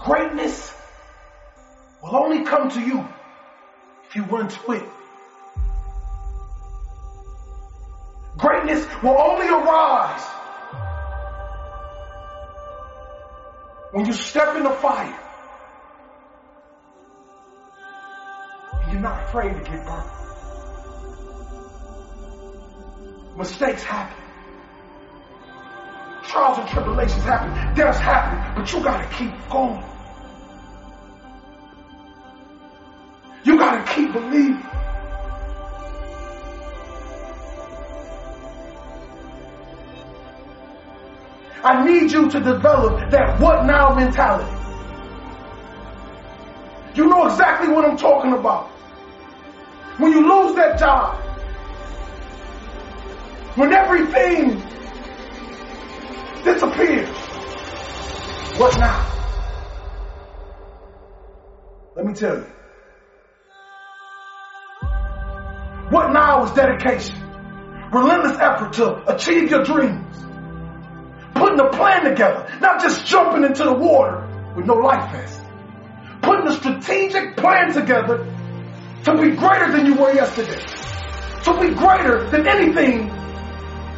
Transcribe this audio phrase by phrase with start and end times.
[0.00, 0.74] Greatness
[2.02, 3.06] will only come to you
[4.08, 4.84] if you run to it.
[8.38, 10.24] Greatness will only arise
[13.92, 15.18] when you step in the fire.
[18.82, 20.10] And you're not afraid to get burned.
[23.36, 24.16] Mistakes happen.
[26.24, 27.74] Trials and tribulations happen.
[27.74, 28.54] Deaths happen.
[28.54, 29.89] But you gotta keep going.
[33.94, 34.62] Keep believing.
[41.62, 44.56] I need you to develop that what now mentality.
[46.94, 48.68] You know exactly what I'm talking about.
[49.98, 51.18] When you lose that job,
[53.56, 54.62] when everything
[56.44, 57.08] disappears,
[58.58, 59.06] what now?
[61.96, 62.46] Let me tell you.
[65.90, 67.16] What now is dedication,
[67.92, 70.10] relentless effort to achieve your dreams
[71.40, 75.42] putting a plan together, not just jumping into the water with no life vest.
[76.20, 78.18] Putting a strategic plan together
[79.04, 80.60] to be greater than you were yesterday.
[81.44, 83.10] To be greater than anything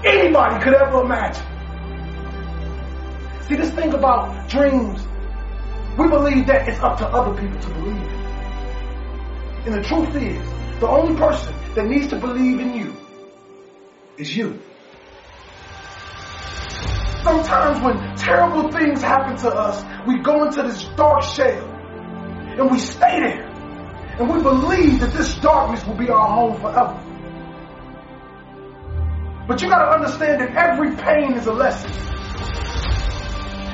[0.05, 1.45] anybody could ever imagine.
[3.48, 5.05] See, this thing about dreams,
[5.98, 8.09] we believe that it's up to other people to believe.
[9.67, 12.97] And the truth is, the only person that needs to believe in you
[14.19, 14.61] is you.
[17.23, 21.69] Sometimes when terrible things happen to us, we go into this dark shell
[22.59, 23.48] and we stay there.
[24.19, 26.98] And we believe that this darkness will be our home forever.
[29.48, 31.91] But you gotta understand that every pain is a lesson.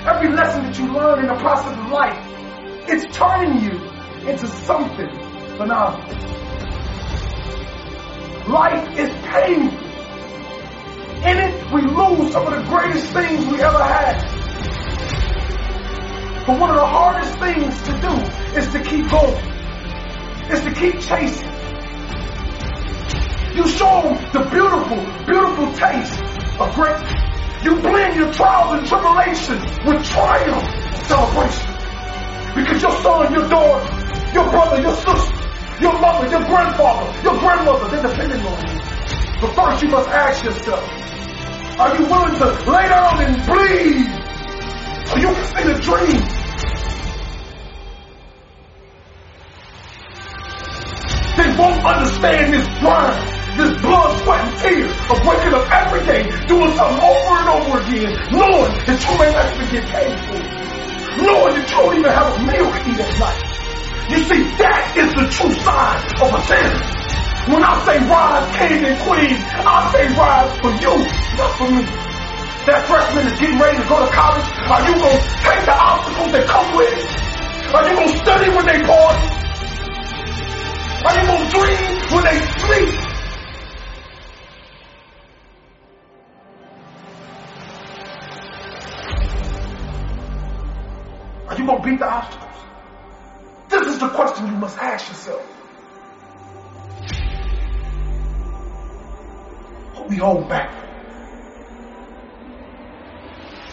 [0.06, 2.18] Every lesson that you learn in the process of life,
[2.88, 5.10] it's turning you into something
[5.56, 6.37] phenomenal.
[8.48, 9.79] Life is painful.
[11.23, 14.25] In it, we lose some of the greatest things we ever had.
[16.47, 19.36] But one of the hardest things to do is to keep going.
[20.51, 21.53] Is to keep chasing.
[23.55, 26.19] You show the beautiful, beautiful taste
[26.59, 27.13] of greatness.
[27.63, 31.75] You blend your trials and tribulations with triumph celebration.
[32.55, 33.98] Because your son, your daughter,
[36.48, 38.81] grandfather, your grandmother, they're depending on you.
[39.41, 40.83] But first you must ask yourself,
[41.79, 44.09] are you willing to lay down and bleed
[45.07, 46.20] so you can see the dream?
[51.39, 53.15] They won't understand this grind,
[53.57, 57.79] this blood, sweat, and tears of waking up every day, doing something over and over
[57.79, 61.23] again, knowing that you may actually get paid for it.
[61.23, 63.48] Knowing that you don't even have a meal to eat at night.
[64.08, 66.80] You see, that is the true sign of a champion.
[67.52, 70.96] When I say rise, king and queen, I say rise for you,
[71.36, 71.85] not for me.
[72.64, 74.48] That freshman is getting ready to go to college.
[74.64, 77.05] Are you going to take the obstacles that come with it?
[77.68, 79.29] Are you going to study when they party?
[81.05, 82.97] Are you going to dream when they sleep?
[91.48, 92.48] Are you going to beat the obstacles?
[93.98, 95.42] Is the question you must ask yourself.
[99.97, 100.70] What we hold back.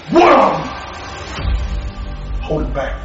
[0.09, 3.04] What are we holding back?